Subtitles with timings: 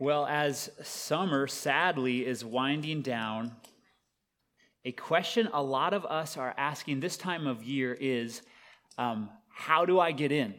[0.00, 3.52] Well, as summer sadly is winding down,
[4.82, 8.40] a question a lot of us are asking this time of year is
[8.96, 10.54] um, how do I get in?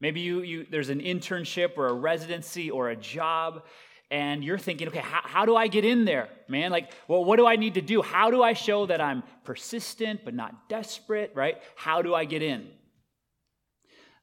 [0.00, 3.62] Maybe you, you, there's an internship or a residency or a job,
[4.10, 6.72] and you're thinking, okay, how, how do I get in there, man?
[6.72, 8.02] Like, well, what do I need to do?
[8.02, 11.62] How do I show that I'm persistent but not desperate, right?
[11.76, 12.66] How do I get in?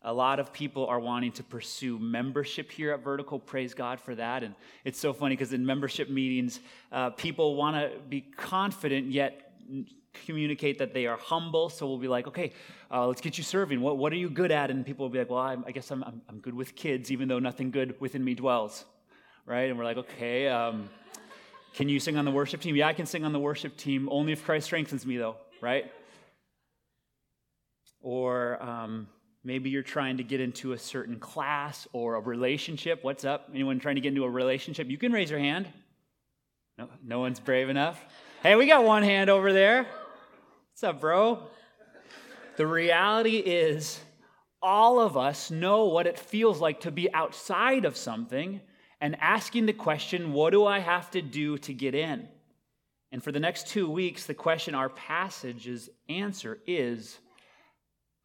[0.04, 3.40] A lot of people are wanting to pursue membership here at Vertical.
[3.40, 4.44] Praise God for that.
[4.44, 6.60] And it's so funny because in membership meetings,
[6.92, 9.52] uh, people want to be confident yet
[10.26, 11.70] communicate that they are humble.
[11.70, 12.52] So we'll be like, okay,
[12.92, 13.82] uh, let's get you serving.
[13.82, 14.70] What, what are you good at?
[14.70, 17.12] And people will be like, well, I'm, i guess I'm, I'm, I'm, good with kids,
[17.12, 18.86] even though nothing good within me dwells.
[19.46, 19.70] Right?
[19.70, 20.90] And we're like, okay, um,
[21.74, 22.76] can you sing on the worship team?
[22.76, 25.92] Yeah, I can sing on the worship team, only if Christ strengthens me, though, right?
[28.02, 29.08] Or, um,
[29.44, 33.04] Maybe you're trying to get into a certain class or a relationship.
[33.04, 33.50] What's up?
[33.52, 34.88] Anyone trying to get into a relationship?
[34.88, 35.68] You can raise your hand.
[36.78, 38.04] No, no one's brave enough.
[38.44, 39.84] Hey, we got one hand over there.
[40.72, 41.44] What's up, bro?
[42.58, 44.00] The reality is,
[44.62, 48.62] all of us know what it feels like to be outside of something
[49.00, 52.28] and asking the question, What do I have to do to get in?
[53.12, 57.18] And for the next two weeks, the question our passage's answer is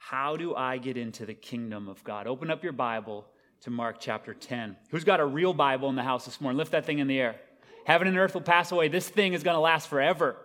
[0.08, 2.28] how do I get into the kingdom of God?
[2.28, 3.26] Open up your Bible
[3.62, 4.76] to Mark chapter 10.
[4.90, 6.58] Who's got a real Bible in the house this morning?
[6.58, 7.34] Lift that thing in the air.
[7.86, 8.86] Heaven and earth will pass away.
[8.86, 10.36] This thing is going to last forever.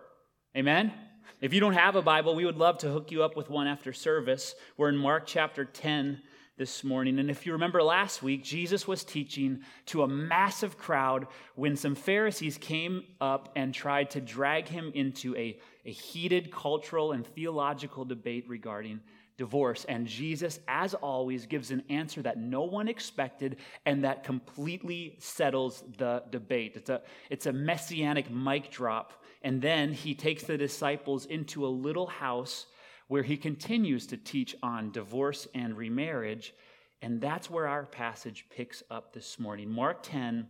[0.56, 0.92] Amen?
[1.40, 3.68] If you don't have a Bible, we would love to hook you up with one
[3.68, 4.56] after service.
[4.76, 6.20] We're in Mark chapter 10
[6.58, 7.20] this morning.
[7.20, 11.94] And if you remember last week, Jesus was teaching to a massive crowd when some
[11.94, 18.04] Pharisees came up and tried to drag him into a, a heated cultural and theological
[18.04, 18.98] debate regarding
[19.42, 19.84] divorce.
[19.88, 25.82] And Jesus, as always, gives an answer that no one expected and that completely settles
[25.98, 26.74] the debate.
[26.76, 29.24] It's a, it's a messianic mic drop.
[29.42, 32.66] And then he takes the disciples into a little house
[33.08, 36.54] where he continues to teach on divorce and remarriage.
[37.02, 39.68] And that's where our passage picks up this morning.
[39.68, 40.46] Mark 10,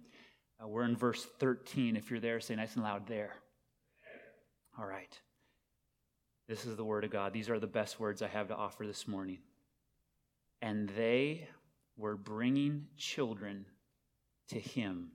[0.63, 1.97] uh, we're in verse 13.
[1.97, 3.33] If you're there, say nice and loud there.
[4.79, 5.19] All right.
[6.49, 7.33] This is the word of God.
[7.33, 9.39] These are the best words I have to offer this morning.
[10.61, 11.49] And they
[11.97, 13.67] were bringing children
[14.49, 15.13] to him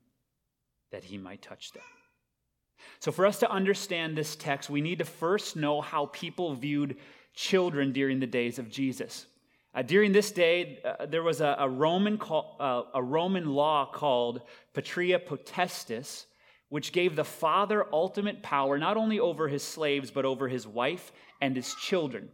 [0.91, 1.83] that he might touch them.
[2.99, 6.97] So, for us to understand this text, we need to first know how people viewed
[7.33, 9.25] children during the days of Jesus.
[9.73, 13.85] Uh, during this day, uh, there was a, a Roman, call, uh, a Roman law
[13.91, 14.41] called
[14.73, 16.25] Patria Potestas,
[16.69, 21.11] which gave the father ultimate power not only over his slaves, but over his wife
[21.41, 22.29] and his children.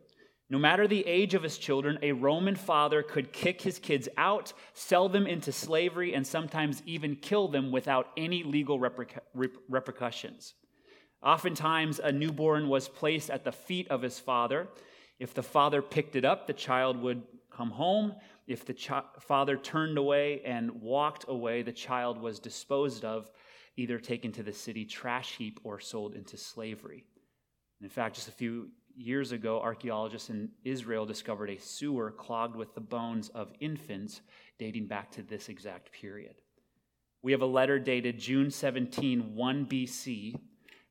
[0.49, 4.53] No matter the age of his children, a Roman father could kick his kids out,
[4.73, 10.53] sell them into slavery, and sometimes even kill them without any legal repercussions.
[11.23, 14.67] Oftentimes, a newborn was placed at the feet of his father.
[15.19, 18.13] If the father picked it up, the child would come home.
[18.45, 23.31] If the chi- father turned away and walked away, the child was disposed of,
[23.78, 27.06] either taken to the city trash heap or sold into slavery.
[27.81, 32.73] In fact, just a few years ago, archaeologists in Israel discovered a sewer clogged with
[32.75, 34.22] the bones of infants
[34.59, 36.35] dating back to this exact period.
[37.22, 40.35] We have a letter dated June 17, 1 BC,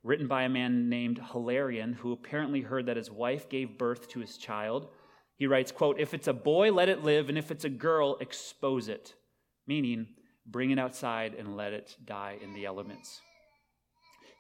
[0.03, 4.21] written by a man named Hilarion, who apparently heard that his wife gave birth to
[4.21, 4.89] his child.
[5.37, 8.17] He writes, quote, If it's a boy, let it live, and if it's a girl,
[8.21, 9.15] expose it,
[9.67, 10.09] meaning
[10.47, 13.21] bring it outside and let it die in the elements.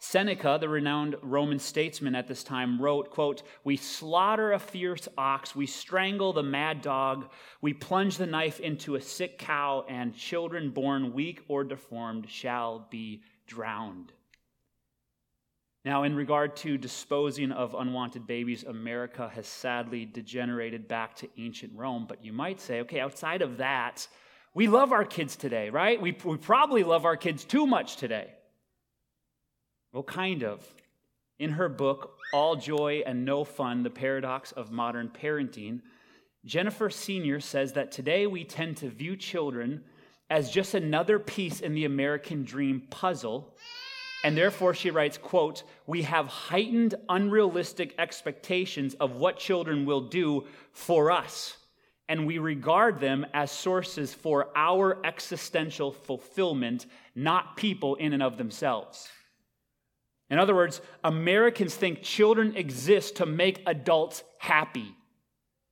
[0.04, 5.54] Seneca, the renowned Roman statesman at this time, wrote, quote, We slaughter a fierce ox,
[5.54, 7.30] we strangle the mad dog,
[7.60, 12.88] we plunge the knife into a sick cow, and children born weak or deformed shall
[12.90, 14.12] be drowned.
[15.84, 21.72] Now, in regard to disposing of unwanted babies, America has sadly degenerated back to ancient
[21.76, 22.06] Rome.
[22.08, 24.06] But you might say, okay, outside of that,
[24.54, 26.00] we love our kids today, right?
[26.00, 28.30] We, we probably love our kids too much today.
[29.92, 30.66] Well, kind of.
[31.38, 35.80] In her book, All Joy and No Fun The Paradox of Modern Parenting,
[36.44, 39.82] Jennifer Senior says that today we tend to view children
[40.28, 43.54] as just another piece in the American dream puzzle.
[44.24, 50.46] And therefore, she writes, quote, we have heightened, unrealistic expectations of what children will do
[50.72, 51.56] for us.
[52.08, 58.36] And we regard them as sources for our existential fulfillment, not people in and of
[58.36, 59.08] themselves.
[60.28, 64.94] In other words, Americans think children exist to make adults happy.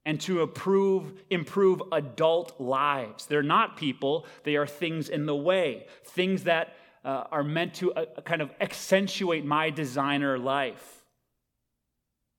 [0.04, 3.26] and to improve, improve adult lives.
[3.26, 6.74] They're not people, they are things in the way, things that
[7.04, 11.04] uh, are meant to uh, kind of accentuate my designer life.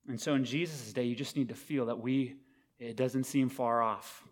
[0.07, 2.35] And so in Jesus' day, you just need to feel that we,
[2.81, 4.23] it doesn't seem far off.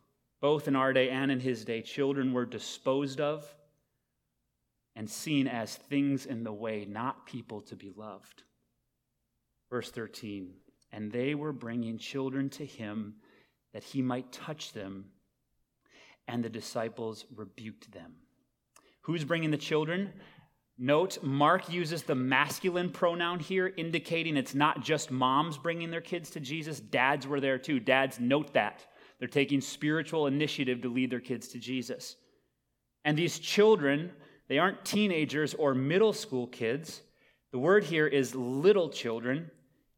[0.42, 3.46] Both in our day and in his day, children were disposed of
[4.96, 8.44] and seen as things in the way, not people to be loved.
[9.70, 10.52] Verse 13,
[10.92, 13.16] and they were bringing children to him
[13.72, 15.06] that he might touch them,
[16.28, 18.16] and the disciples rebuked them.
[19.02, 20.12] Who's bringing the children?
[20.82, 26.30] Note, Mark uses the masculine pronoun here, indicating it's not just moms bringing their kids
[26.32, 26.80] to Jesus.
[26.80, 27.82] Dads were there too.
[27.82, 28.86] Dads, note that.
[29.20, 32.16] They're taking spiritual initiative to lead their kids to Jesus.
[33.04, 34.14] And these children,
[34.48, 37.02] they aren't teenagers or middle school kids.
[37.52, 39.52] The word here is little children.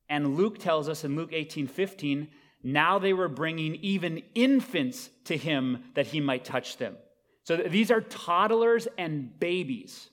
[0.09, 2.27] And Luke tells us in Luke 18 15,
[2.63, 6.97] now they were bringing even infants to him that he might touch them.
[7.43, 10.09] So these are toddlers and babies.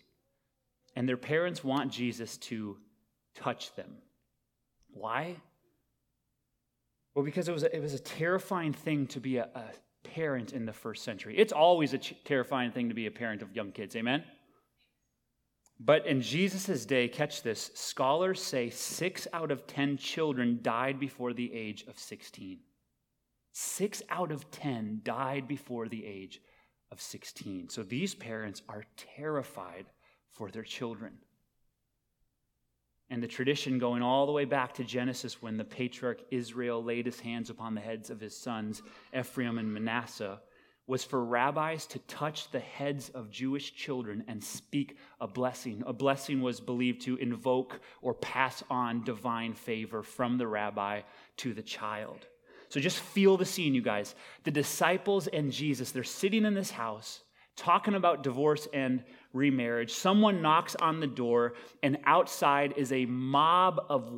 [0.99, 2.77] And their parents want Jesus to
[3.37, 3.99] touch them.
[4.91, 5.37] Why?
[7.15, 10.53] Well, because it was a, it was a terrifying thing to be a, a parent
[10.53, 11.37] in the first century.
[11.39, 13.95] It's always a ch- terrifying thing to be a parent of young kids.
[13.95, 14.25] Amen?
[15.79, 21.33] But in Jesus' day, catch this, scholars say six out of 10 children died before
[21.33, 22.59] the age of 16.
[23.53, 26.41] Six out of 10 died before the age
[26.91, 27.69] of 16.
[27.69, 29.87] So these parents are terrified
[30.39, 31.13] for their children.
[33.11, 37.07] And the tradition going all the way back to Genesis when the patriarch Israel laid
[37.07, 38.83] his hands upon the heads of his sons,
[39.19, 40.41] Ephraim and Manasseh,
[40.87, 45.83] was for rabbis to touch the heads of Jewish children and speak a blessing.
[45.87, 51.01] A blessing was believed to invoke or pass on divine favor from the rabbi
[51.39, 52.27] to the child.
[52.69, 54.15] So just feel the scene, you guys.
[54.45, 57.23] The disciples and Jesus, they're sitting in this house
[57.59, 59.03] talking about divorce and
[59.33, 59.93] remarriage.
[59.93, 64.11] Someone knocks on the door, and outside is a mob of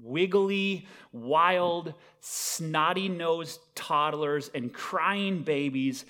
[0.00, 6.04] wiggly, wild, snotty nosed toddlers and crying babies,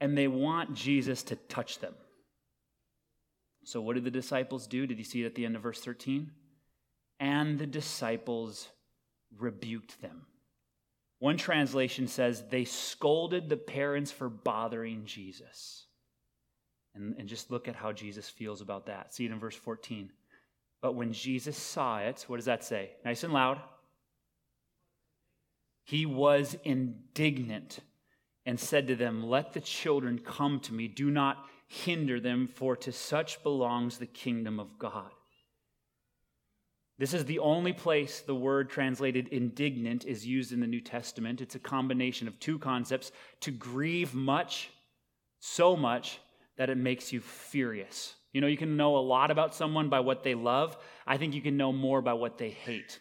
[0.00, 1.94] and they want Jesus to touch them.
[3.64, 4.86] So, what did the disciples do?
[4.86, 6.30] Did you see it at the end of verse 13?
[7.20, 8.68] And the disciples
[9.36, 10.26] rebuked them.
[11.18, 15.87] One translation says they scolded the parents for bothering Jesus.
[16.94, 19.14] And, and just look at how Jesus feels about that.
[19.14, 20.10] See it in verse 14.
[20.80, 22.90] But when Jesus saw it, what does that say?
[23.04, 23.60] Nice and loud.
[25.84, 27.80] He was indignant
[28.46, 30.88] and said to them, Let the children come to me.
[30.88, 35.10] Do not hinder them, for to such belongs the kingdom of God.
[36.98, 41.40] This is the only place the word translated indignant is used in the New Testament.
[41.40, 44.70] It's a combination of two concepts to grieve much,
[45.38, 46.18] so much
[46.58, 48.14] that it makes you furious.
[48.32, 50.76] You know, you can know a lot about someone by what they love.
[51.06, 53.00] I think you can know more by what they hate.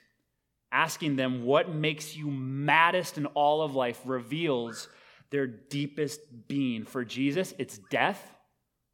[0.72, 4.88] Asking them what makes you maddest in all of life reveals
[5.30, 6.86] their deepest being.
[6.86, 8.22] For Jesus, it's death.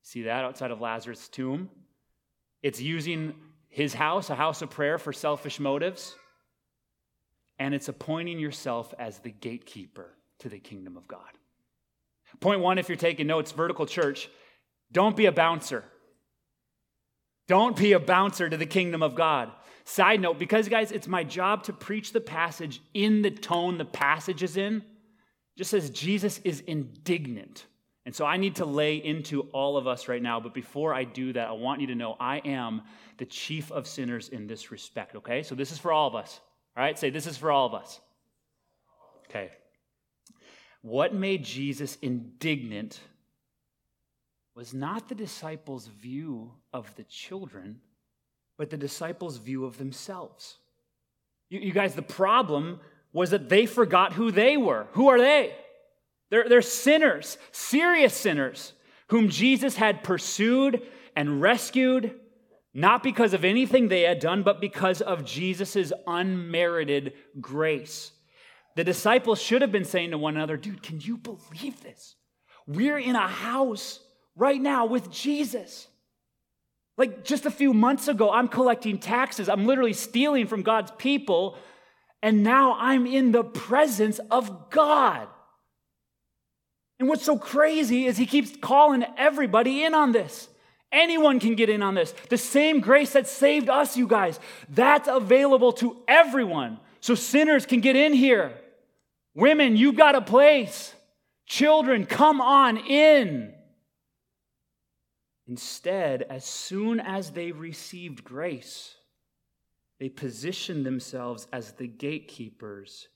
[0.01, 1.69] See that outside of Lazarus' tomb?
[2.61, 3.35] It's using
[3.69, 6.15] his house, a house of prayer, for selfish motives.
[7.59, 11.21] And it's appointing yourself as the gatekeeper to the kingdom of God.
[12.39, 14.29] Point one, if you're taking notes, vertical church,
[14.93, 15.83] don't be a bouncer.
[17.47, 19.51] Don't be a bouncer to the kingdom of God.
[19.85, 23.85] Side note, because guys, it's my job to preach the passage in the tone the
[23.85, 24.81] passage is in,
[25.57, 27.65] just says Jesus is indignant.
[28.05, 30.39] And so I need to lay into all of us right now.
[30.39, 32.81] But before I do that, I want you to know I am
[33.17, 35.43] the chief of sinners in this respect, okay?
[35.43, 36.39] So this is for all of us.
[36.75, 36.97] All right?
[36.97, 37.99] Say, this is for all of us.
[39.29, 39.51] Okay.
[40.81, 42.99] What made Jesus indignant
[44.55, 47.79] was not the disciples' view of the children,
[48.57, 50.57] but the disciples' view of themselves.
[51.49, 52.79] You, you, guys, the problem
[53.11, 54.87] was that they forgot who they were.
[54.91, 55.55] Who are they?
[56.29, 58.73] They're, they're sinners, serious sinners,
[59.07, 60.81] whom Jesus had pursued
[61.15, 62.19] and rescued,
[62.73, 68.11] not because of anything they had done, but because of Jesus' unmerited grace.
[68.75, 72.15] The disciples should have been saying to one another, dude, can you believe this?
[72.65, 73.99] We're in a house
[74.35, 75.87] right now with Jesus.
[76.97, 79.49] Like just a few months ago, I'm collecting taxes.
[79.49, 81.57] I'm literally stealing from God's people.
[82.21, 85.27] And now I'm in the presence of God.
[86.99, 90.47] And what's so crazy is he keeps calling everybody in on this.
[90.91, 92.13] Anyone can get in on this.
[92.29, 96.79] The same grace that saved us, you guys, that's available to everyone.
[97.01, 98.53] So sinners can get in here.
[99.33, 100.93] Women, you've got a place.
[101.47, 103.52] Children, come on in.
[105.47, 108.95] Instead, as soon as they received grace,
[109.99, 113.09] they positioned themselves as the gatekeepers,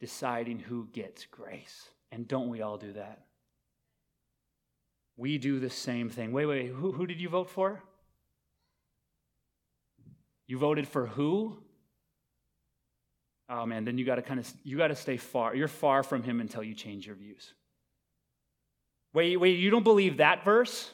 [0.00, 1.88] deciding who gets grace.
[2.10, 3.24] And don't we all do that?
[5.16, 6.32] We do the same thing.
[6.32, 7.82] Wait, wait, who, who did you vote for?
[10.46, 11.58] You voted for who?
[13.50, 15.54] Oh man, then you got to kind of you got to stay far.
[15.54, 17.52] You're far from him until you change your views.
[19.14, 20.90] Wait, wait, you don't believe that verse?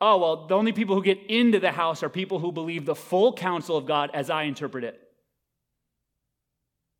[0.00, 2.94] Oh, well, the only people who get into the house are people who believe the
[2.94, 5.00] full counsel of God as I interpret it.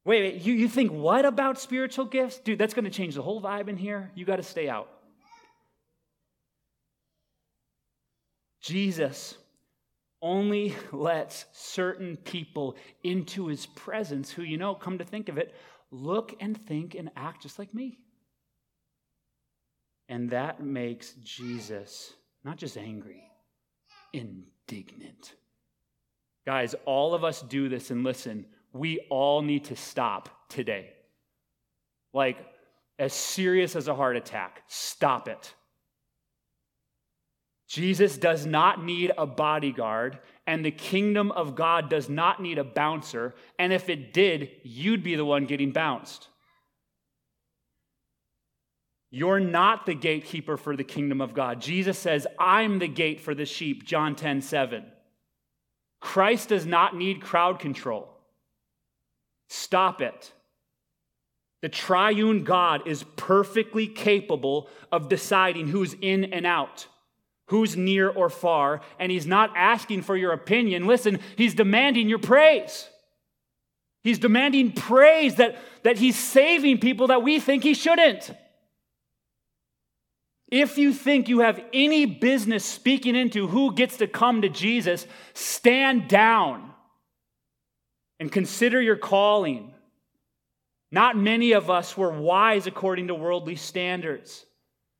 [0.04, 2.38] Wait, wait you, you think what about spiritual gifts?
[2.38, 4.10] Dude, that's going to change the whole vibe in here.
[4.14, 4.88] You got to stay out.
[8.62, 9.36] Jesus
[10.22, 15.54] only lets certain people into his presence who, you know, come to think of it,
[15.90, 17.98] look and think and act just like me.
[20.08, 22.12] And that makes Jesus
[22.46, 23.24] not just angry,
[24.12, 25.34] indignant.
[26.46, 30.90] Guys, all of us do this, and listen, we all need to stop today.
[32.14, 32.38] Like,
[33.00, 35.54] as serious as a heart attack, stop it.
[37.66, 42.64] Jesus does not need a bodyguard, and the kingdom of God does not need a
[42.64, 43.34] bouncer.
[43.58, 46.28] And if it did, you'd be the one getting bounced.
[49.16, 51.58] You're not the gatekeeper for the kingdom of God.
[51.58, 54.84] Jesus says, I'm the gate for the sheep, John 10 7.
[56.02, 58.10] Christ does not need crowd control.
[59.48, 60.32] Stop it.
[61.62, 66.86] The triune God is perfectly capable of deciding who's in and out,
[67.46, 70.86] who's near or far, and He's not asking for your opinion.
[70.86, 72.86] Listen, He's demanding your praise.
[74.04, 78.30] He's demanding praise that, that He's saving people that we think He shouldn't.
[80.50, 85.06] If you think you have any business speaking into who gets to come to Jesus,
[85.34, 86.70] stand down
[88.20, 89.74] and consider your calling.
[90.92, 94.46] Not many of us were wise according to worldly standards.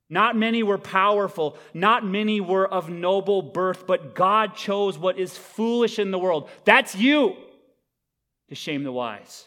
[0.08, 1.56] Not many were powerful.
[1.74, 6.48] Not many were of noble birth, but God chose what is foolish in the world.
[6.64, 7.36] That's you
[8.48, 9.46] to shame the wise.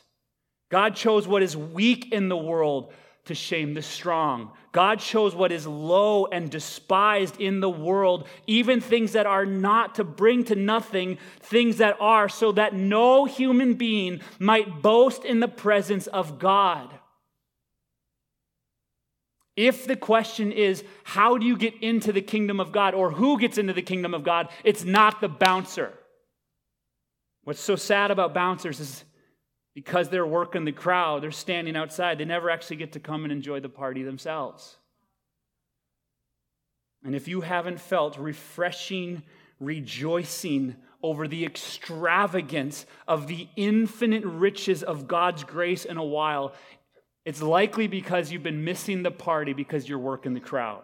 [0.70, 2.94] God chose what is weak in the world
[3.25, 4.51] to shame the strong.
[4.71, 9.95] God chose what is low and despised in the world, even things that are not,
[9.95, 15.39] to bring to nothing things that are, so that no human being might boast in
[15.39, 16.89] the presence of God.
[19.55, 23.38] If the question is, how do you get into the kingdom of God or who
[23.39, 25.93] gets into the kingdom of God, it's not the bouncer.
[27.43, 29.03] What's so sad about bouncers is
[29.79, 32.17] because they're working the crowd, they're standing outside.
[32.17, 34.75] They never actually get to come and enjoy the party themselves.
[37.01, 39.24] And if you haven't felt refreshing
[39.62, 46.53] rejoicing over the extravagance of the infinite riches of God's grace in a while,
[47.24, 50.83] it's likely because you've been missing the party because you're working the crowd.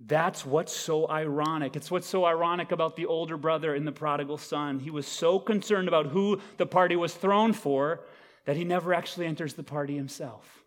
[0.00, 1.74] That's what's so ironic.
[1.74, 4.78] It's what's so ironic about the older brother and the prodigal son.
[4.78, 8.00] He was so concerned about who the party was thrown for
[8.44, 10.62] that he never actually enters the party himself.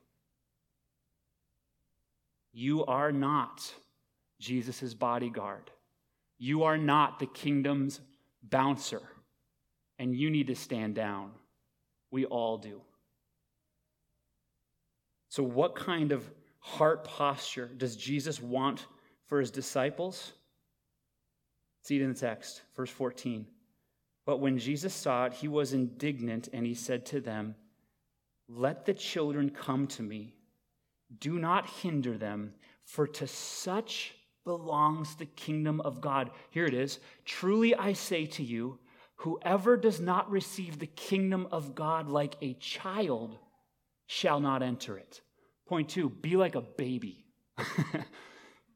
[2.54, 3.74] You are not
[4.40, 5.72] Jesus' bodyguard.
[6.38, 8.02] You are not the kingdom's
[8.44, 9.02] bouncer.
[9.98, 11.32] And you need to stand down.
[12.10, 12.82] We all do.
[15.30, 18.86] So, what kind of heart posture does Jesus want
[19.32, 20.34] for his disciples?
[21.84, 23.48] See it in the text, verse 14.
[24.26, 27.56] But when Jesus saw it, he was indignant and he said to them,
[28.50, 30.34] Let the children come to me.
[31.18, 36.32] Do not hinder them, for to such belongs the kingdom of God.
[36.50, 37.00] Here it is.
[37.24, 38.80] Truly I say to you,
[39.16, 43.38] whoever does not receive the kingdom of God like a child
[44.08, 45.22] shall not enter it.
[45.68, 47.24] Point two, be like a baby.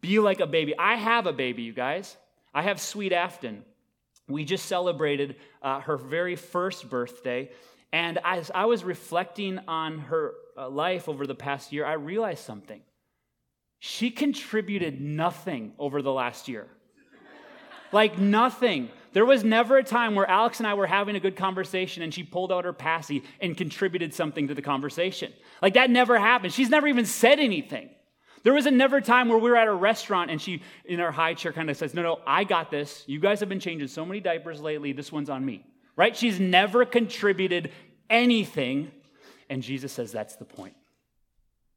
[0.06, 0.78] Be like a baby.
[0.78, 2.16] I have a baby, you guys.
[2.54, 3.64] I have Sweet Afton.
[4.28, 7.50] We just celebrated uh, her very first birthday.
[7.92, 12.44] And as I was reflecting on her uh, life over the past year, I realized
[12.44, 12.82] something.
[13.80, 16.68] She contributed nothing over the last year.
[17.92, 18.90] like nothing.
[19.14, 22.14] There was never a time where Alex and I were having a good conversation and
[22.14, 25.34] she pulled out her passy and contributed something to the conversation.
[25.64, 26.54] Like that never happened.
[26.54, 27.90] She's never even said anything.
[28.46, 31.12] There was a never time where we were at a restaurant and she, in her
[31.12, 33.04] high chair, kind of says, No, no, I got this.
[33.08, 34.94] You guys have been changing so many diapers lately.
[34.94, 35.66] This one's on me.
[35.96, 36.16] Right?
[36.16, 37.72] She's never contributed
[38.10, 38.92] anything
[39.50, 40.76] And Jesus says that's the point.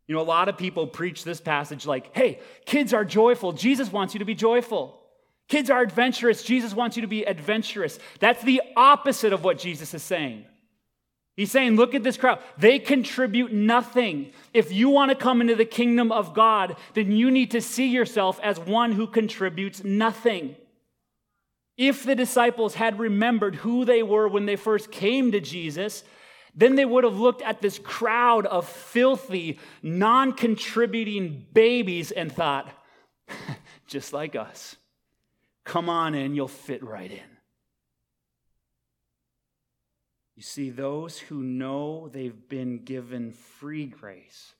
[0.07, 3.53] You know, a lot of people preach this passage like, hey, kids are joyful.
[3.53, 5.01] Jesus wants you to be joyful.
[5.49, 6.43] Kids are adventurous.
[6.43, 7.99] Jesus wants you to be adventurous.
[8.21, 10.45] That's the opposite of what Jesus is saying.
[11.39, 12.41] He's saying, look at this crowd.
[12.57, 14.33] They contribute nothing.
[14.53, 17.87] If you want to come into the kingdom of God, then you need to see
[17.87, 20.57] yourself as one who contributes nothing.
[21.77, 26.03] If the disciples had remembered who they were when they first came to Jesus,
[26.57, 32.69] then they would have looked at this crowd of filthy, non contributing babies and thought,
[33.87, 34.75] just like us,
[35.65, 37.38] come on in, you'll fit right in.
[40.39, 44.55] You see, those who know they've been given free grace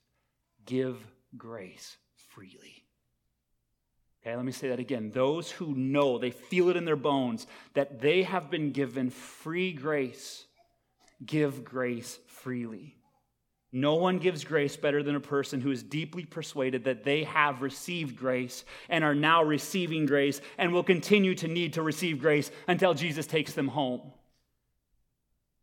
[0.65, 0.97] give
[1.37, 1.95] grace
[2.33, 2.83] freely.
[4.21, 5.11] Okay, let me say that again.
[5.13, 9.71] Those who know, they feel it in their bones, that they have been given free
[9.71, 10.47] grace,
[11.25, 12.97] give grace freely.
[13.71, 17.61] No one gives grace better than a person who is deeply persuaded that they have
[17.61, 22.51] received grace and are now receiving grace and will continue to need to receive grace
[22.67, 24.01] until Jesus takes them home.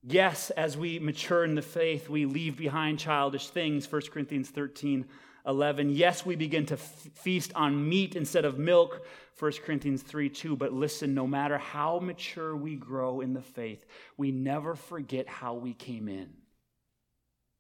[0.09, 5.05] Yes, as we mature in the faith, we leave behind childish things, 1 Corinthians 13
[5.45, 5.91] 11.
[5.91, 9.07] Yes, we begin to feast on meat instead of milk,
[9.39, 10.57] 1 Corinthians 3 2.
[10.57, 13.85] But listen, no matter how mature we grow in the faith,
[14.17, 16.29] we never forget how we came in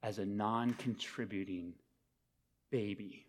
[0.02, 1.74] as a non contributing
[2.70, 3.26] baby.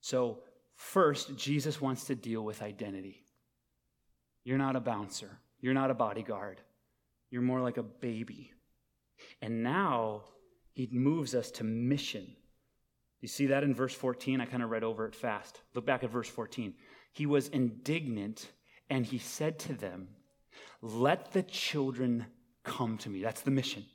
[0.00, 0.38] So,
[0.76, 3.24] first, Jesus wants to deal with identity.
[4.44, 5.38] You're not a bouncer.
[5.62, 6.60] You're not a bodyguard.
[7.30, 8.52] You're more like a baby.
[9.40, 10.24] And now
[10.74, 12.26] he moves us to mission.
[13.20, 14.40] You see that in verse 14?
[14.40, 15.60] I kind of read over it fast.
[15.74, 16.74] Look back at verse 14.
[17.12, 18.50] He was indignant
[18.90, 20.08] and he said to them,
[20.82, 22.26] Let the children
[22.64, 23.22] come to me.
[23.22, 23.86] That's the mission.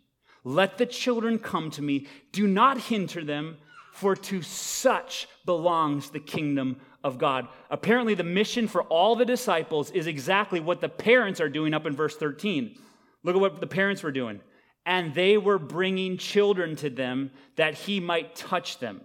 [0.44, 2.08] Let the children come to me.
[2.32, 3.58] Do not hinder them,
[3.92, 7.48] for to such belongs the kingdom of God.
[7.70, 11.86] Apparently, the mission for all the disciples is exactly what the parents are doing up
[11.86, 12.78] in verse 13.
[13.24, 14.42] Look at what the parents were doing.
[14.86, 19.02] And they were bringing children to them that he might touch them.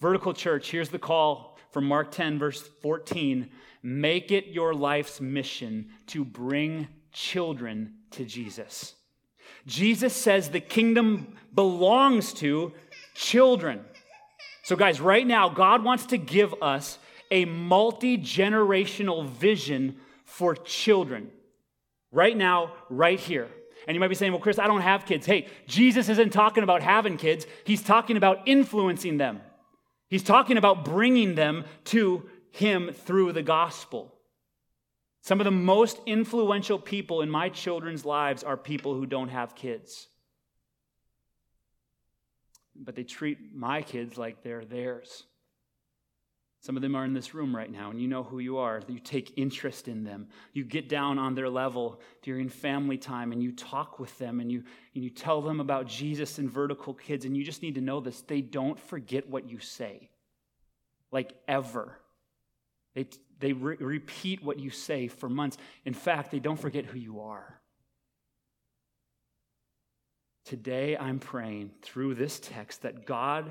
[0.00, 3.48] Vertical church, here's the call from Mark 10, verse 14.
[3.82, 8.94] Make it your life's mission to bring children to Jesus.
[9.66, 12.72] Jesus says the kingdom belongs to
[13.14, 13.84] children.
[14.62, 16.98] So, guys, right now, God wants to give us
[17.30, 21.30] a multi generational vision for children.
[22.12, 23.48] Right now, right here.
[23.86, 25.26] And you might be saying, well, Chris, I don't have kids.
[25.26, 29.40] Hey, Jesus isn't talking about having kids, he's talking about influencing them.
[30.08, 34.12] He's talking about bringing them to him through the gospel.
[35.22, 39.54] Some of the most influential people in my children's lives are people who don't have
[39.54, 40.08] kids.
[42.74, 45.24] But they treat my kids like they're theirs.
[46.62, 48.82] Some of them are in this room right now, and you know who you are.
[48.86, 50.28] You take interest in them.
[50.52, 54.52] You get down on their level during family time, and you talk with them, and
[54.52, 54.62] you,
[54.94, 58.00] and you tell them about Jesus and vertical kids, and you just need to know
[58.00, 58.20] this.
[58.20, 60.10] They don't forget what you say,
[61.10, 61.96] like ever.
[62.94, 63.06] They,
[63.38, 65.56] they re- repeat what you say for months.
[65.86, 67.58] In fact, they don't forget who you are.
[70.44, 73.50] Today, I'm praying through this text that God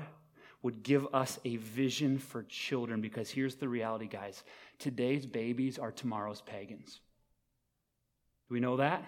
[0.62, 4.44] would give us a vision for children because here's the reality, guys.
[4.78, 7.00] Today's babies are tomorrow's pagans.
[8.48, 9.04] Do we know that?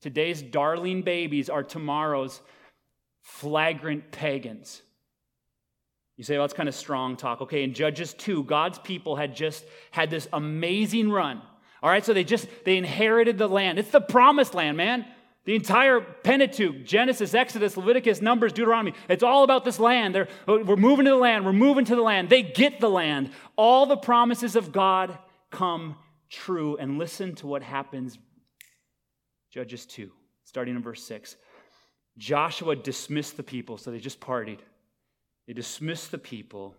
[0.00, 2.40] Today's darling babies are tomorrow's
[3.20, 4.82] flagrant pagans.
[6.16, 7.40] You say, well, that's kind of strong talk.
[7.42, 11.40] Okay, in Judges 2, God's people had just had this amazing run.
[11.82, 13.78] All right, so they just they inherited the land.
[13.78, 15.04] It's the promised land, man.
[15.44, 20.14] The entire Pentateuch, Genesis, Exodus, Leviticus, Numbers, Deuteronomy, it's all about this land.
[20.14, 21.44] They're, oh, we're moving to the land.
[21.44, 22.30] We're moving to the land.
[22.30, 23.30] They get the land.
[23.56, 25.18] All the promises of God
[25.50, 25.96] come
[26.30, 26.76] true.
[26.76, 28.18] And listen to what happens,
[29.50, 30.12] Judges 2,
[30.44, 31.36] starting in verse 6.
[32.18, 34.60] Joshua dismissed the people, so they just partied.
[35.48, 36.76] They dismissed the people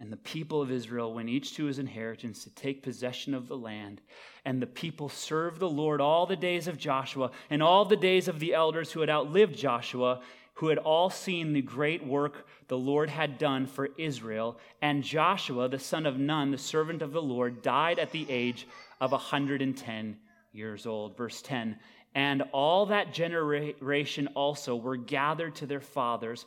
[0.00, 3.56] and the people of Israel went each to his inheritance to take possession of the
[3.56, 4.00] land.
[4.46, 8.26] And the people served the Lord all the days of Joshua and all the days
[8.26, 10.22] of the elders who had outlived Joshua,
[10.54, 14.58] who had all seen the great work the Lord had done for Israel.
[14.80, 18.66] And Joshua, the son of Nun, the servant of the Lord, died at the age
[19.02, 20.16] of 110
[20.52, 21.14] years old.
[21.14, 21.78] Verse 10
[22.14, 26.46] And all that generation also were gathered to their fathers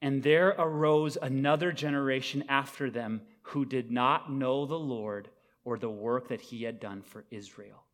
[0.00, 5.28] and there arose another generation after them who did not know the Lord
[5.64, 7.84] or the work that he had done for Israel.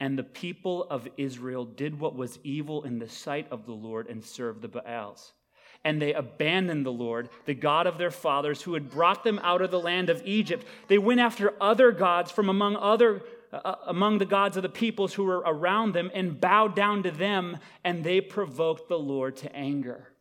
[0.00, 4.08] And the people of Israel did what was evil in the sight of the Lord
[4.08, 5.32] and served the Baals.
[5.84, 9.60] And they abandoned the Lord, the God of their fathers, who had brought them out
[9.60, 10.66] of the land of Egypt.
[10.88, 14.68] They went after other gods from among other uh, uh among the gods of the
[14.68, 19.36] peoples who were around them and bowed down to them, and they provoked the Lord
[19.36, 20.13] to anger.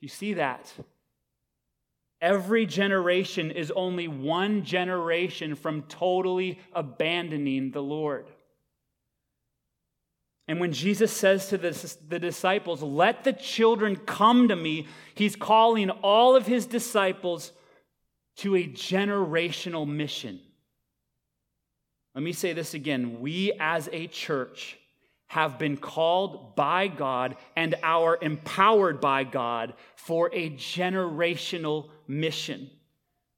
[0.00, 0.72] You see that?
[2.20, 8.26] Every generation is only one generation from totally abandoning the Lord.
[10.48, 15.36] And when Jesus says to the, the, disciples, Let the children come to me, he's
[15.36, 17.52] calling all of his disciples
[18.38, 20.40] to a generational mission.
[22.14, 23.20] Let me say this again.
[23.20, 24.78] We as a church
[25.28, 32.70] have been called by God and are empowered by God for a generational mission.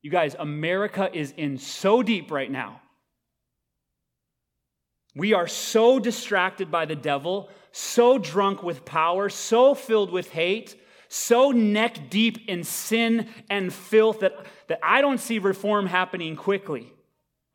[0.02, 2.80] You guys, America is in so deep right now.
[5.14, 10.76] We are so distracted by the devil, so drunk with power, so filled with hate,
[11.08, 16.92] so neck deep in sin and filth that, that I don't see reform happening quickly.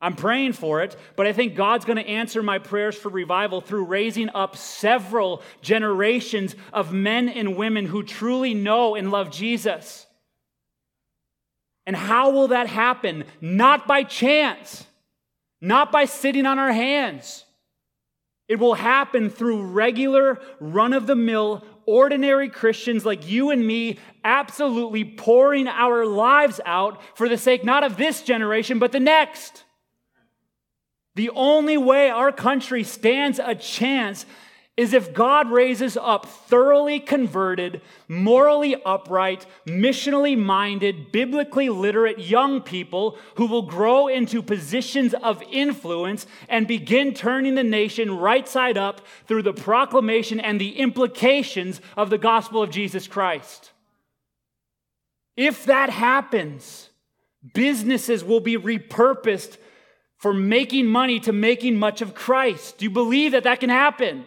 [0.04, 3.62] I'm praying for it, but I think God's going to answer my prayers for revival
[3.62, 10.04] through raising up several generations of men and women who truly know and love Jesus.
[11.86, 13.24] And how will that happen?
[13.40, 14.86] Not by chance,
[15.62, 17.46] not by sitting on our hands.
[18.46, 23.98] It will happen through regular, run of the mill, ordinary Christians like you and me,
[24.22, 29.63] absolutely pouring our lives out for the sake not of this generation, but the next.
[31.14, 34.26] The only way our country stands a chance
[34.76, 43.16] is if God raises up thoroughly converted, morally upright, missionally minded, biblically literate young people
[43.36, 49.00] who will grow into positions of influence and begin turning the nation right side up
[49.28, 53.70] through the proclamation and the implications of the gospel of Jesus Christ.
[55.36, 56.90] If that happens,
[57.54, 59.56] businesses will be repurposed
[60.24, 62.78] for making money to making much of Christ.
[62.78, 64.24] Do you believe that that can happen?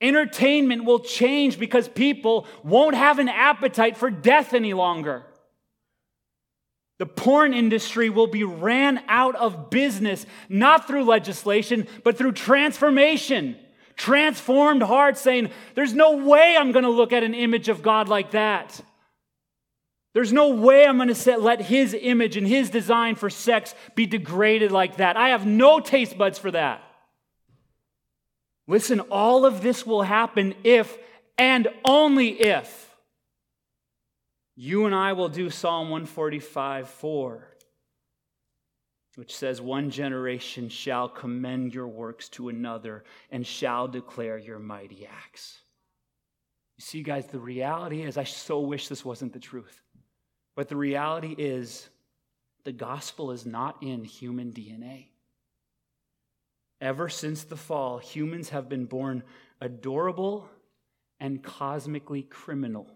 [0.00, 5.24] Entertainment will change because people won't have an appetite for death any longer.
[7.00, 13.56] The porn industry will be ran out of business, not through legislation, but through transformation.
[13.96, 18.08] Transformed hearts saying, There's no way I'm going to look at an image of God
[18.08, 18.80] like that.
[20.18, 24.04] There's no way I'm going to let his image and his design for sex be
[24.04, 25.16] degraded like that.
[25.16, 26.82] I have no taste buds for that.
[28.66, 30.98] Listen, all of this will happen if
[31.38, 32.92] and only if
[34.56, 37.48] you and I will do Psalm 145 4,
[39.14, 45.06] which says, One generation shall commend your works to another and shall declare your mighty
[45.06, 45.58] acts.
[46.76, 49.80] You see, guys, the reality is, I so wish this wasn't the truth.
[50.58, 51.88] But the reality is,
[52.64, 55.06] the gospel is not in human DNA.
[56.80, 59.22] Ever since the fall, humans have been born
[59.60, 60.48] adorable
[61.20, 62.88] and cosmically criminal,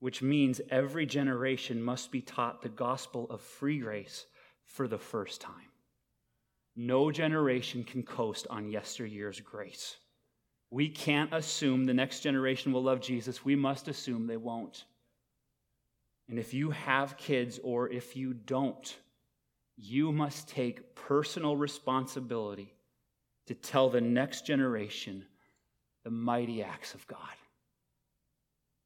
[0.00, 4.26] which means every generation must be taught the gospel of free grace
[4.64, 5.70] for the first time.
[6.74, 9.98] No generation can coast on yesteryear's grace.
[10.68, 13.44] We can't assume the next generation will love Jesus.
[13.44, 14.84] We must assume they won't.
[16.28, 18.96] And if you have kids or if you don't,
[19.76, 22.74] you must take personal responsibility
[23.46, 25.24] to tell the next generation
[26.04, 27.18] the mighty acts of God.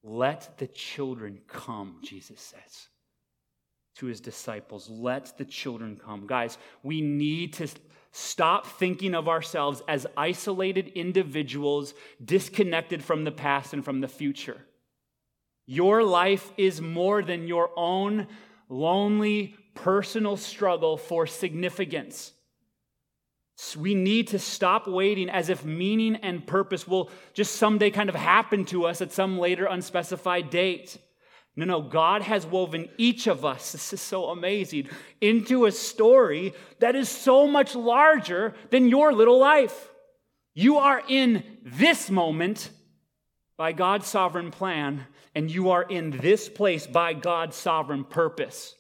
[0.02, 2.88] Let the children come, Jesus says
[4.00, 4.88] to his disciples.
[4.88, 6.26] Let the children come.
[6.26, 7.68] Guys, we need to
[8.12, 14.56] stop thinking of ourselves as isolated individuals disconnected from the past and from the future.
[15.72, 18.26] Your life is more than your own
[18.68, 22.32] lonely personal struggle for significance.
[23.78, 28.16] We need to stop waiting as if meaning and purpose will just someday kind of
[28.16, 30.98] happen to us at some later unspecified date.
[31.54, 34.88] No, no, God has woven each of us, this is so amazing,
[35.20, 39.88] into a story that is so much larger than your little life.
[40.52, 42.70] You are in this moment
[43.56, 45.06] by God's sovereign plan,
[45.40, 48.74] and you are in this place by God's sovereign purpose.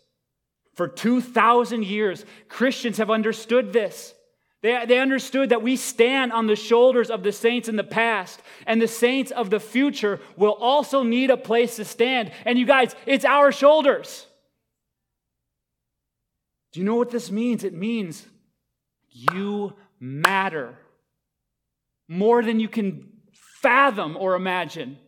[0.74, 4.12] For 2,000 years, Christians have understood this.
[4.60, 8.42] They, they understood that we stand on the shoulders of the saints in the past,
[8.66, 12.30] and the saints of the future will also need a place to stand.
[12.44, 14.26] And you guys, it's our shoulders.
[16.72, 17.64] Do you know what this means?
[17.64, 18.26] It means
[19.08, 20.76] you matter
[22.06, 24.98] more than you can fathom or imagine.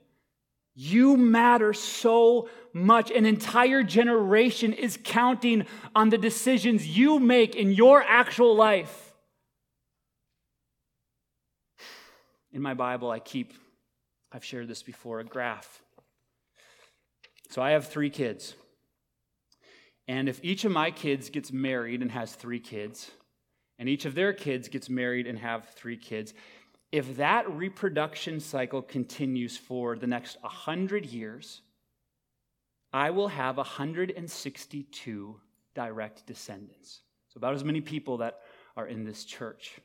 [0.75, 3.11] You matter so much.
[3.11, 9.13] An entire generation is counting on the decisions you make in your actual life.
[12.53, 13.55] In my Bible, I keep,
[14.31, 15.83] I've shared this before, a graph.
[17.51, 18.55] So I have three kids.
[20.09, 23.11] And if each of my kids gets married and has three kids,
[23.79, 26.35] and each of their kids gets married and have three kids,
[26.93, 31.63] if that reproduction cycle continues for the next 100 years,
[32.93, 35.41] I will have 162
[35.75, 37.01] direct descendants.
[37.29, 38.41] So, about as many people that
[38.77, 39.81] are in this church.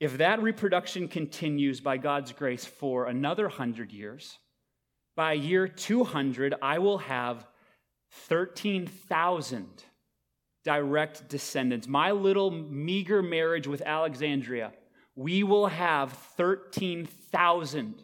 [0.00, 4.38] If that reproduction continues by God's grace for another 100 years,
[5.14, 7.46] by year 200, I will have
[8.12, 9.84] 13,000
[10.64, 11.86] direct descendants.
[11.86, 14.72] My little meager marriage with Alexandria
[15.18, 18.02] we will have 13,000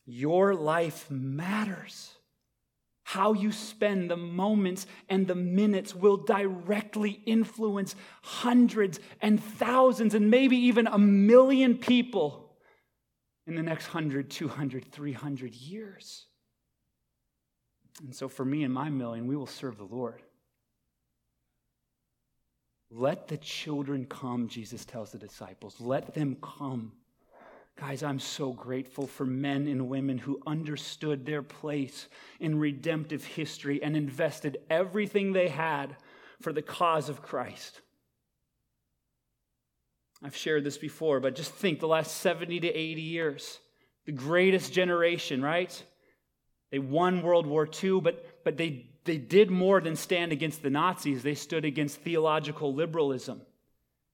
[0.06, 2.12] Your life matters.
[3.04, 10.32] How you spend the moments and the minutes will directly influence hundreds and thousands and
[10.32, 12.56] maybe even a million people
[13.46, 16.26] in the next 100, 200, 300 years.
[18.02, 20.24] And so, for me and my million, we will serve the Lord.
[22.90, 25.80] Let the children come, Jesus tells the disciples.
[25.80, 26.94] Let them come.
[27.80, 32.08] Guys, I'm so grateful for men and women who understood their place
[32.40, 35.96] in redemptive history and invested everything they had
[36.40, 37.82] for the cause of Christ.
[40.24, 43.60] I've shared this before, but just think the last 70 to 80 years,
[44.06, 45.84] the greatest generation, right?
[46.72, 50.70] They won World War II, but, but they, they did more than stand against the
[50.70, 51.24] Nazis.
[51.24, 53.42] They stood against theological liberalism.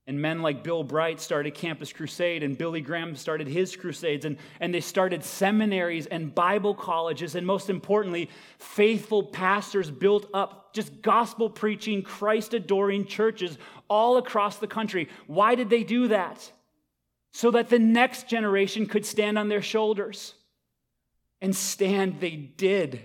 [0.07, 4.37] And men like Bill Bright started Campus Crusade, and Billy Graham started his crusades, and,
[4.59, 11.01] and they started seminaries and Bible colleges, and most importantly, faithful pastors built up just
[11.01, 13.57] gospel preaching, Christ adoring churches
[13.87, 15.09] all across the country.
[15.27, 16.51] Why did they do that?
[17.31, 20.33] So that the next generation could stand on their shoulders.
[21.41, 23.01] And stand they did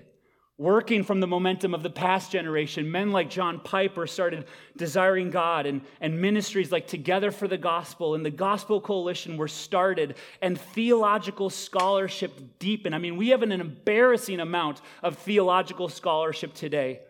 [0.56, 2.90] working from the momentum of the past generation.
[2.90, 8.14] Men like John Piper started desiring God, and, and ministries like Together for the Gospel
[8.14, 12.94] and the Gospel Coalition were started, and theological scholarship deepened.
[12.94, 17.00] I mean, we have an embarrassing amount of theological scholarship today.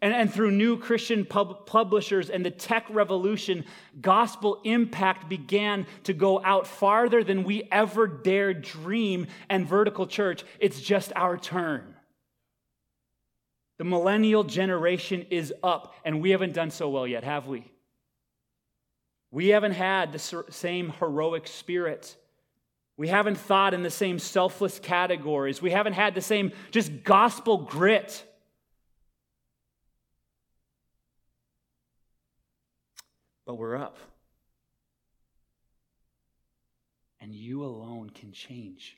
[0.00, 3.64] And, and through new Christian pub- publishers and the tech revolution,
[4.00, 9.26] gospel impact began to go out farther than we ever dared dream.
[9.48, 11.93] And vertical church, it's just our turn.
[13.84, 17.70] The millennial generation is up, and we haven't done so well yet, have we?
[19.30, 22.16] We haven't had the same heroic spirit.
[22.96, 25.60] We haven't thought in the same selfless categories.
[25.60, 28.24] We haven't had the same just gospel grit.
[33.44, 33.98] But we're up.
[37.20, 38.96] And you alone can change.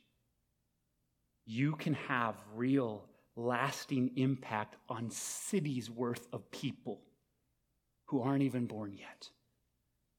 [1.44, 3.04] You can have real
[3.36, 7.00] lasting impact on cities worth of people
[8.06, 9.28] who aren't even born yet.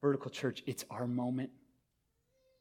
[0.00, 1.50] Vertical church, it's our moment.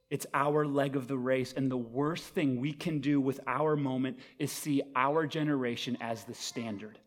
[0.10, 1.54] It's our leg of the race.
[1.56, 6.24] And the worst thing we can do with our moment is see our generation as
[6.24, 6.98] the standard.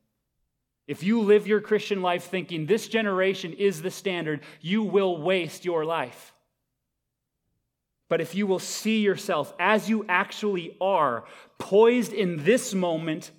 [0.86, 5.64] If you live your Christian life thinking this generation is the standard, you will waste
[5.64, 6.34] your life.
[8.08, 11.24] But if you will see yourself as you actually are,
[11.58, 13.30] poised in this moment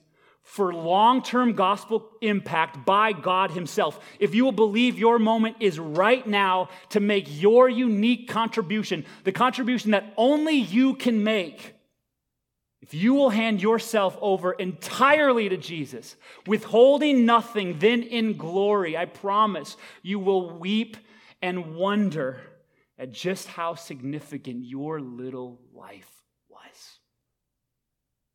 [0.44, 5.80] for long term gospel impact by God Himself, if you will believe your moment is
[5.80, 11.76] right now to make your unique contribution, the contribution that only you can make,
[12.82, 16.16] if you will hand yourself over entirely to Jesus,
[16.48, 20.98] withholding nothing, then in glory, I promise you will weep
[21.42, 22.42] and wonder
[22.98, 26.12] at just how significant your little life
[26.50, 27.00] was.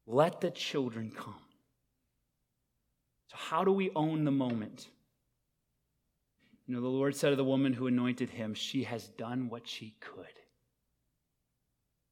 [0.07, 1.35] Let the children come.
[3.37, 4.88] So, how do we own the moment?
[6.66, 9.68] You know, the Lord said to the woman who anointed him, She has done what
[9.68, 10.25] she could.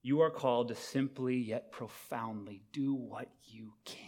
[0.03, 3.99] You are called to simply yet profoundly do what you can.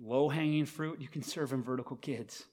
[0.00, 2.44] Low hanging fruit, you can serve in vertical kids.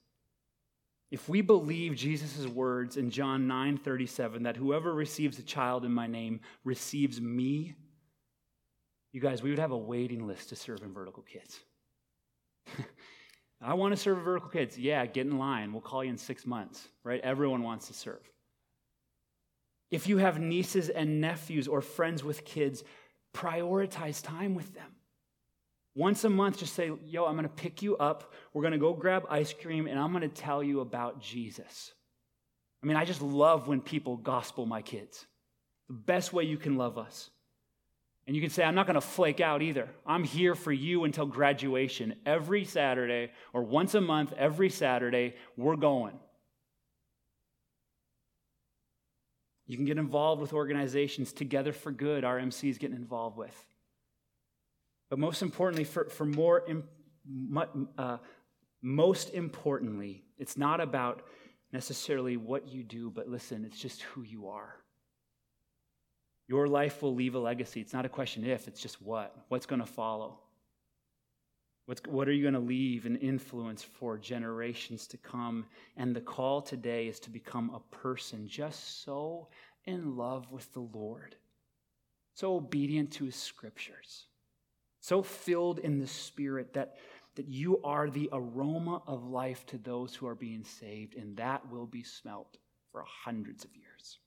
[1.12, 5.94] If we believe Jesus' words in John 9 37, that whoever receives a child in
[5.94, 7.76] my name receives me,
[9.14, 11.60] you guys, we would have a waiting list to serve in vertical kids.
[13.62, 14.78] I want to serve vertical kids.
[14.78, 15.72] Yeah, get in line.
[15.72, 17.22] We'll call you in six months, right?
[17.22, 18.28] Everyone wants to serve.
[19.92, 22.84] If you have nieces and nephews or friends with kids,
[23.34, 24.90] prioritize time with them.
[25.96, 28.34] Once a month, just say, Yo, I'm going to pick you up.
[28.52, 31.94] We're going to go grab ice cream, and I'm going to tell you about Jesus.
[32.82, 35.26] I mean, I just love when people gospel my kids.
[35.88, 37.30] The best way you can love us.
[38.26, 39.90] And you can say, I'm not going to flake out either.
[40.06, 42.16] I'm here for you until graduation.
[42.26, 46.18] Every Saturday, or once a month, every Saturday, we're going.
[49.66, 53.56] You can get involved with organizations Together for Good, RMC is getting involved with.
[55.10, 56.64] But most importantly, for, for more,
[57.98, 58.18] uh,
[58.82, 61.24] most importantly, it's not about
[61.72, 64.76] necessarily what you do, but listen, it's just who you are.
[66.54, 67.82] Your life will leave a legacy.
[67.82, 69.36] It's not a question if, it's just what.
[69.48, 70.38] What's going to follow?
[71.88, 75.66] What's, what are you going to leave an influence for generations to come?
[75.98, 79.48] And the call today is to become a person just so
[79.86, 81.36] in love with the Lord,
[82.36, 84.26] so obedient to his scriptures,
[85.00, 86.98] so filled in the Spirit that,
[87.34, 91.68] that you are the aroma of life to those who are being saved, and that
[91.72, 92.60] will be smelt
[92.92, 94.20] for hundreds of years.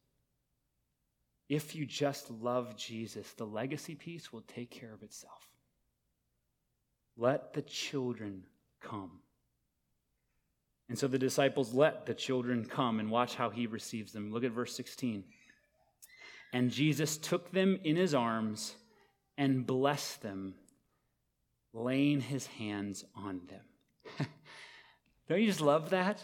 [1.49, 5.49] If you just love Jesus, the legacy piece will take care of itself.
[7.17, 8.45] Let the children
[8.81, 9.21] come.
[10.89, 14.33] And so the disciples let the children come and watch how he receives them.
[14.33, 15.25] Look at verse 16.
[16.53, 18.77] And Jesus took them in his arms
[19.37, 20.55] and blessed them,
[21.73, 24.27] laying his hands on them.
[25.29, 26.21] Don't you just love that?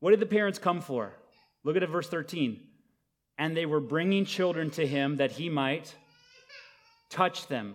[0.00, 1.12] What did the parents come for?
[1.64, 2.60] Look at verse 13.
[3.38, 5.94] And they were bringing children to him that he might
[7.10, 7.74] touch them.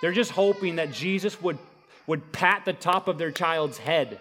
[0.00, 1.58] They're just hoping that Jesus would,
[2.06, 4.20] would pat the top of their child's head.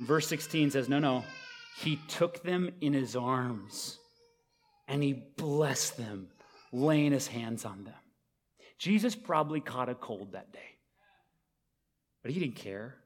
[0.00, 1.24] Verse 16 says, No, no.
[1.78, 3.98] He took them in his arms
[4.86, 6.28] and he blessed them,
[6.72, 7.94] laying his hands on them.
[8.78, 10.78] Jesus probably caught a cold that day,
[12.22, 12.96] but he didn't care.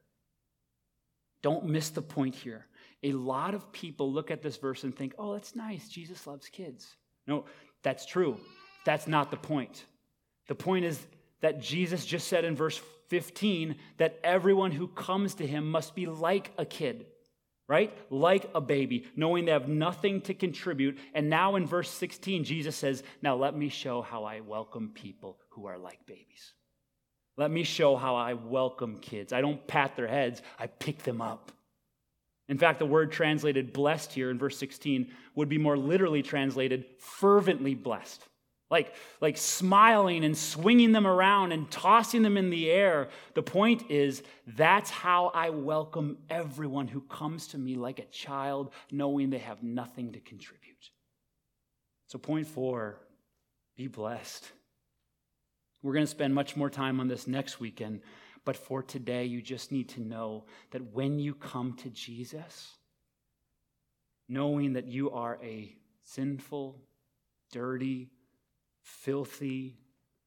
[1.41, 2.65] Don't miss the point here.
[3.03, 5.87] A lot of people look at this verse and think, oh, that's nice.
[5.87, 6.95] Jesus loves kids.
[7.27, 7.45] No,
[7.83, 8.37] that's true.
[8.85, 9.85] That's not the point.
[10.47, 10.99] The point is
[11.41, 16.05] that Jesus just said in verse 15 that everyone who comes to him must be
[16.05, 17.05] like a kid
[17.69, 17.95] right?
[18.09, 20.97] Like a baby, knowing they have nothing to contribute.
[21.13, 25.37] And now in verse 16, Jesus says, Now let me show how I welcome people
[25.51, 26.53] who are like babies.
[27.37, 29.31] Let me show how I welcome kids.
[29.31, 31.51] I don't pat their heads, I pick them up.
[32.49, 36.85] In fact, the word translated blessed here in verse 16 would be more literally translated
[36.97, 38.21] fervently blessed
[38.69, 43.09] like, like smiling and swinging them around and tossing them in the air.
[43.33, 48.71] The point is, that's how I welcome everyone who comes to me like a child,
[48.91, 50.59] knowing they have nothing to contribute.
[52.07, 52.99] So, point four
[53.75, 54.51] be blessed.
[55.81, 58.01] We're going to spend much more time on this next weekend,
[58.49, 62.77] but for today, you just need to know that when you come to Jesus,
[64.27, 66.81] knowing that you are a sinful,
[67.51, 68.09] dirty,
[68.81, 69.77] filthy,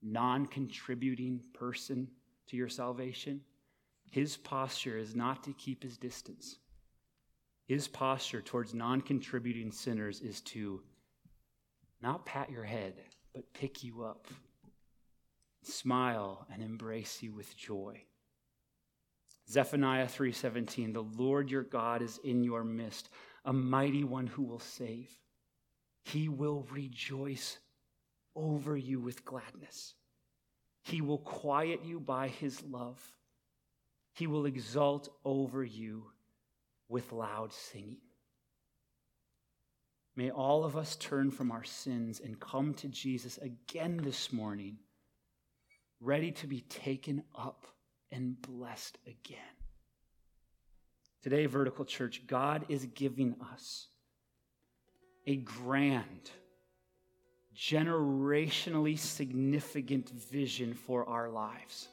[0.01, 2.07] non contributing person
[2.47, 3.41] to your salvation,
[4.09, 6.59] his posture is not to keep his distance.
[7.67, 10.81] His posture towards non contributing sinners is to
[12.01, 12.95] not pat your head,
[13.35, 14.29] but pick you up,
[15.65, 18.05] smile, and embrace you with joy.
[19.53, 23.11] Zephaniah 3:17 The Lord your God is in your midst,
[23.45, 25.15] a mighty one who will save.
[26.05, 27.59] He will rejoice
[28.35, 29.95] over you with gladness.
[30.85, 33.15] He will quiet you by his love.
[34.15, 36.07] He will exult over you
[36.89, 38.01] with loud singing.
[40.17, 44.79] May all of us turn from our sins and come to Jesus again this morning,
[46.01, 47.67] ready to be taken up
[48.13, 49.39] and blessed again.
[51.23, 53.89] Today, Vertical Church, God is giving us
[55.27, 56.31] a grand,
[57.57, 61.89] generationally significant vision for our lives.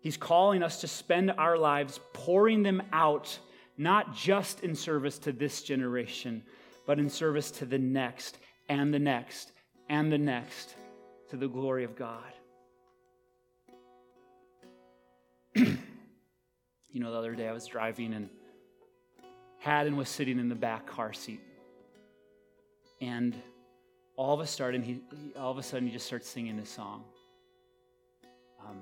[0.00, 3.38] He's calling us to spend our lives pouring them out,
[3.76, 6.42] not just in service to this generation,
[6.86, 8.38] but in service to the next
[8.68, 9.52] and the next
[9.88, 10.74] and the next
[11.30, 12.32] to the glory of God.
[16.94, 18.28] Know, the other day I was driving and
[19.58, 21.40] Haddon was sitting in the back car seat.
[23.00, 23.36] And
[24.16, 25.00] all of a sudden, he,
[25.36, 27.04] all of a sudden, he just starts singing this song.
[28.66, 28.78] Um,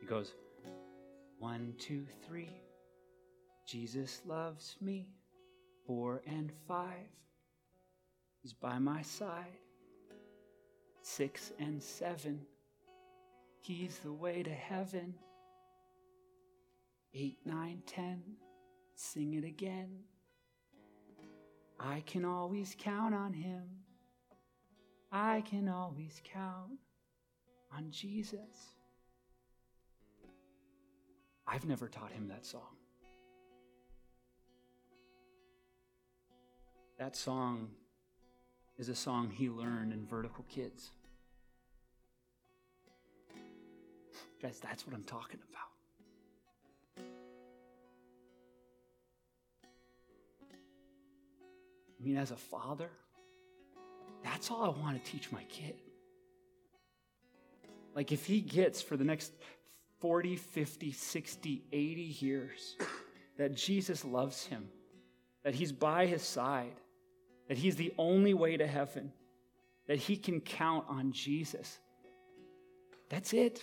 [0.00, 0.34] he goes,
[1.38, 2.50] one, two, three.
[3.66, 5.08] Jesus loves me.
[5.86, 7.10] Four and five.
[8.40, 9.58] He's by my side.
[11.02, 12.40] Six and seven.
[13.60, 15.14] He's the way to heaven.
[17.14, 18.22] Eight, nine, ten.
[18.94, 20.00] Sing it again.
[21.78, 23.64] I can always count on him.
[25.10, 26.78] I can always count
[27.76, 28.76] on Jesus.
[31.46, 32.76] I've never taught him that song.
[36.98, 37.68] That song
[38.78, 40.90] is a song he learned in Vertical Kids.
[44.40, 45.71] Guys, that's what I'm talking about.
[52.02, 52.90] I mean, as a father,
[54.24, 55.76] that's all I want to teach my kid.
[57.94, 59.32] Like, if he gets for the next
[60.00, 62.76] 40, 50, 60, 80 years,
[63.38, 64.68] that Jesus loves him,
[65.44, 66.74] that he's by his side,
[67.48, 69.12] that he's the only way to heaven,
[69.86, 71.78] that he can count on Jesus.
[73.10, 73.62] That's it.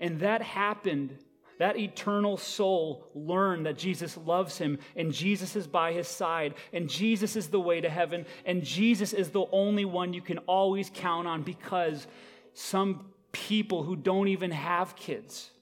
[0.00, 1.16] And that happened.
[1.62, 6.88] That eternal soul learned that Jesus loves him and Jesus is by his side and
[6.88, 10.90] Jesus is the way to heaven and Jesus is the only one you can always
[10.92, 12.08] count on because
[12.52, 15.52] some people who don't even have kids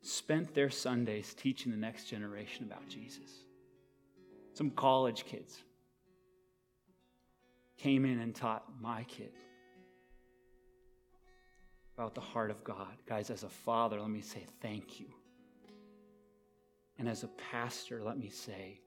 [0.00, 3.32] spent their Sundays teaching the next generation about Jesus.
[4.54, 5.58] Some college kids
[7.78, 9.32] came in and taught my kid
[11.98, 12.94] about the heart of God.
[13.08, 15.08] Guys, as a father, let me say thank you.
[16.96, 18.80] And as a pastor, let me say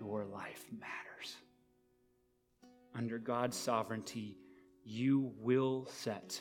[0.00, 1.36] your life matters.
[2.92, 4.36] Under God's sovereignty,
[4.84, 6.40] you will set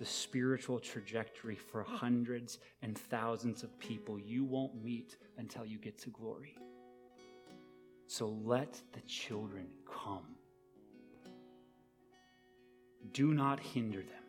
[0.00, 5.96] the spiritual trajectory for hundreds and thousands of people you won't meet until you get
[5.98, 6.56] to glory.
[8.08, 10.34] So let the children come.
[13.12, 14.19] Do not hinder them,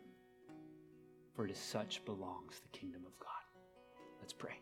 [1.34, 3.28] for to such belongs the kingdom of God.
[4.20, 4.61] Let's pray.